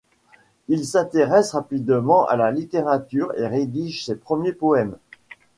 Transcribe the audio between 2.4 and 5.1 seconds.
littérature et rédige ses premiers poèmes.